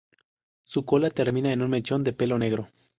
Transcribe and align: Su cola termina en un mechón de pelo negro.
Su 0.63 0.83
cola 0.83 1.11
termina 1.11 1.53
en 1.53 1.61
un 1.61 1.69
mechón 1.69 2.03
de 2.03 2.11
pelo 2.11 2.39
negro. 2.39 2.69